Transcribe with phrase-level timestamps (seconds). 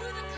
[0.00, 0.37] the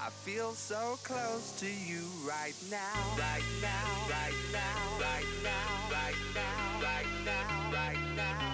[0.00, 2.78] I feel so close to you right now,
[3.18, 8.14] right now, right now, right now, right now, right now, right now.
[8.14, 8.53] Right now.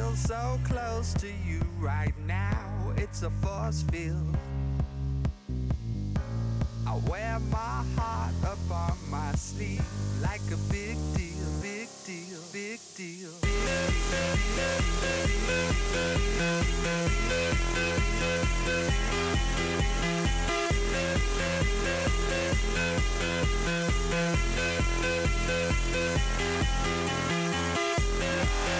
[0.00, 4.34] feel so close to you right now, it's a force field.
[6.86, 9.84] I wear my heart up on my sleeve
[10.22, 13.60] like a big deal, big deal, big deal, big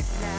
[0.00, 0.38] Thank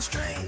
[0.00, 0.39] constrained.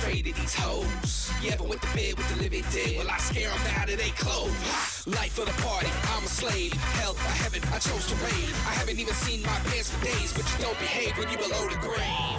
[0.00, 1.30] afraid of these hoes.
[1.42, 2.96] You ever went to bed with the living dead?
[2.96, 5.06] Well, I scare them out of their clothes.
[5.06, 6.72] Life of the party, I'm a slave.
[6.72, 8.50] Hell, I haven't, I chose to reign.
[8.64, 11.68] I haven't even seen my pants for days, but you don't behave when you below
[11.68, 12.29] the grade.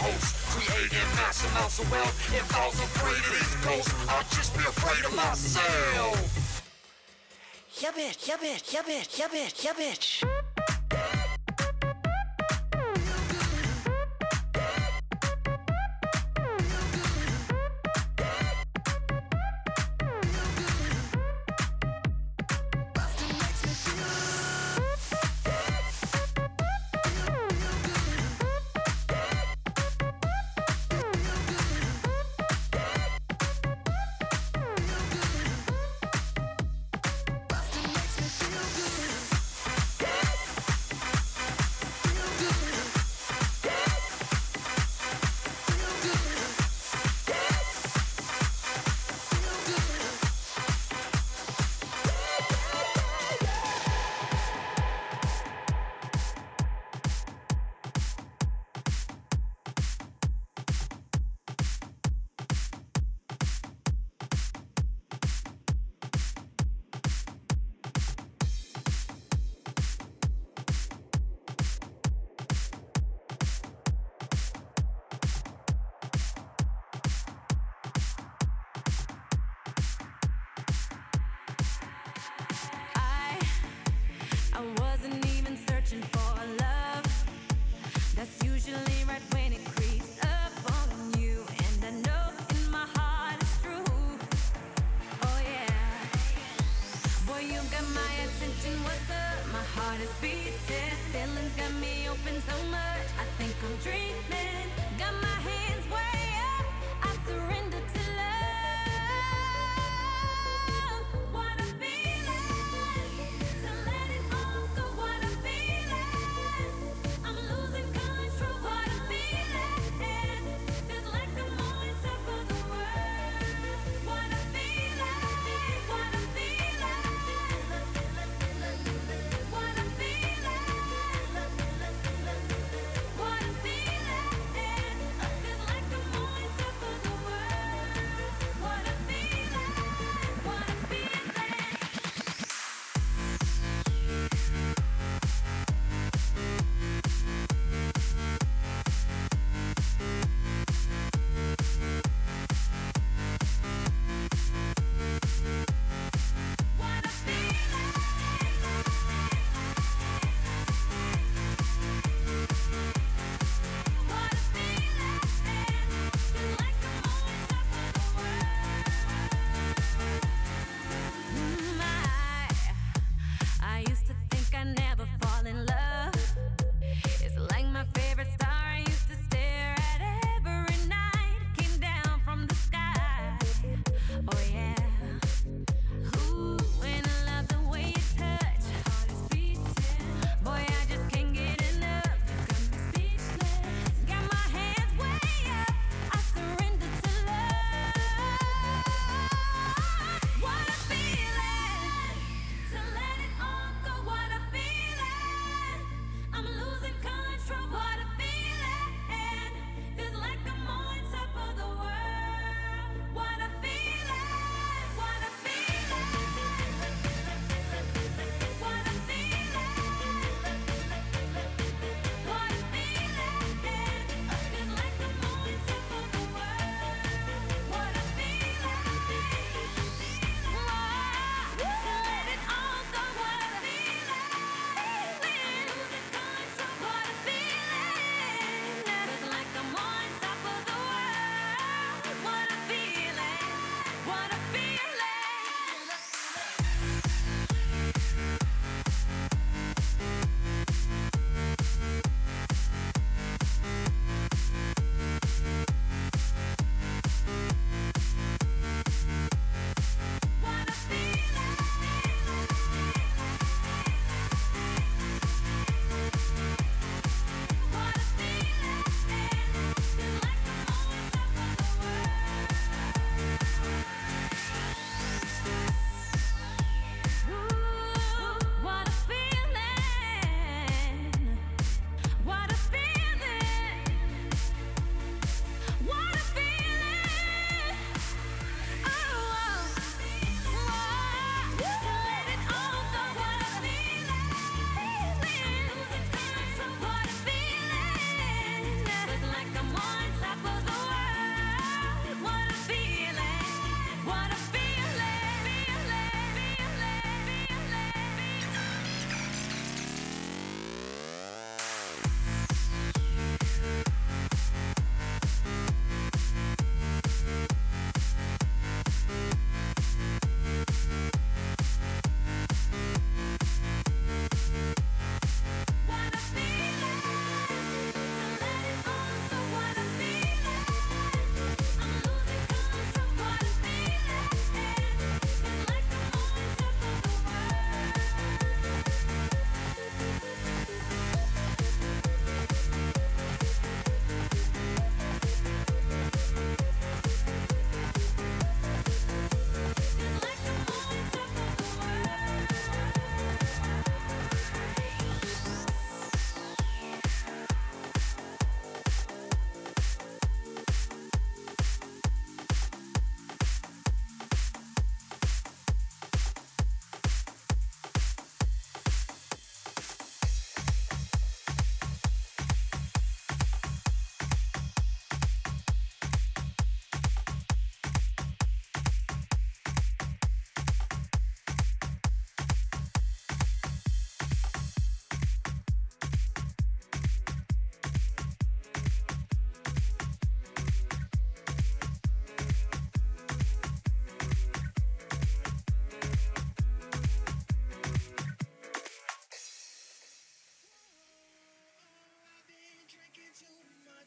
[0.00, 2.16] host, creating mass amounts of wealth.
[2.32, 6.64] If I was afraid of these ghosts, I'd just be afraid of myself.
[7.80, 10.39] Yeah, bitch, yeah, bitch, yeah, bitch, yeah, bitch, yeah, bitch.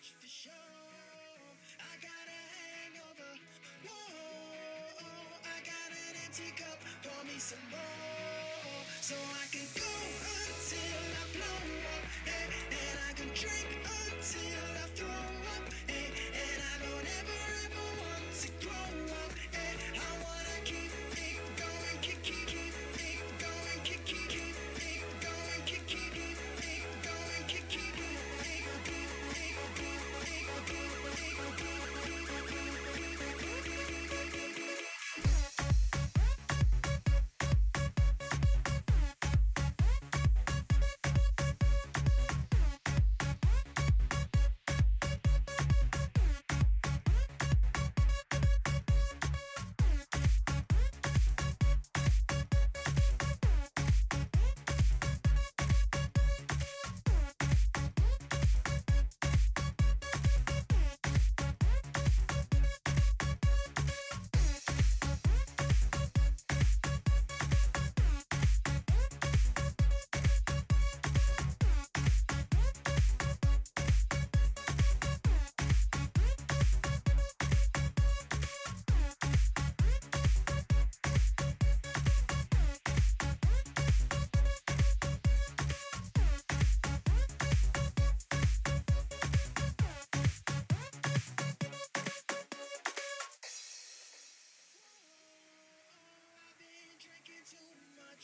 [0.03, 3.39] I got a hangover.
[3.87, 4.99] Whoa,
[5.47, 6.77] I got an empty cup.
[7.03, 9.93] Pour me some more, so I can go
[10.43, 11.59] until I blow
[11.95, 14.02] up, and, and I can drink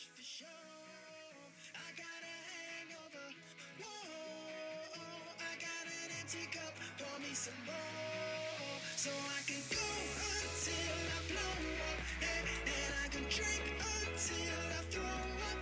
[0.08, 0.48] for sure.
[1.76, 3.26] I got a hangover.
[3.80, 4.96] Whoa,
[5.38, 6.72] I got an empty cup.
[6.98, 9.88] Pour me some more, so I can go
[10.40, 11.56] until I blow
[11.90, 15.20] up, and, and I can drink until I throw
[15.52, 15.60] up,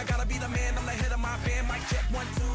[0.00, 1.68] I gotta be the man, I'm the head of my band.
[1.68, 2.48] Mic check one, two.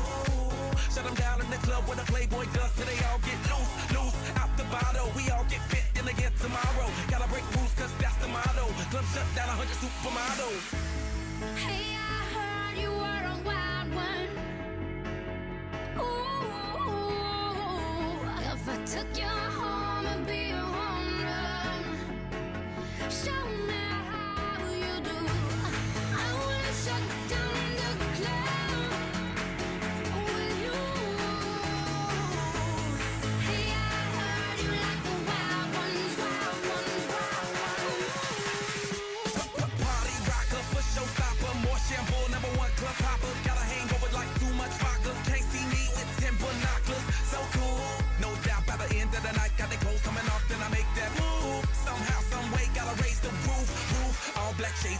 [0.90, 3.70] Shut them down in the club where the Playboy does till they all get loose,
[3.94, 4.18] loose.
[4.42, 6.90] Out the bottle, we all get fit in again tomorrow.
[7.08, 8.66] Gotta break rules, cause that's the motto.
[8.90, 10.74] Club shut down, a 100 supermodels.
[11.70, 14.30] Hey, I heard you were a wild one.
[16.02, 16.66] Ooh,
[18.42, 19.55] if I took your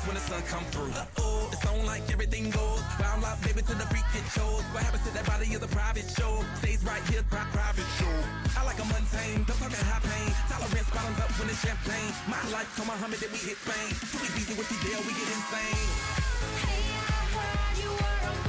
[0.06, 0.94] when the sun come through.
[0.94, 2.82] Uh-oh, it's on like everything goes.
[3.02, 4.62] Wild out, baby, to the freak it shows.
[4.74, 6.46] What happens to that body is a private show.
[6.62, 8.16] Stays right here, pri- private show.
[8.58, 10.30] I like a mundane, don't talk high pain.
[10.50, 12.14] Tolerance bottoms up when it's champagne.
[12.30, 13.90] My life, come Muhammad, then we hit Spain.
[14.14, 15.90] Too easy with the deal, we get insane.
[16.62, 18.45] Hey, I heard you were a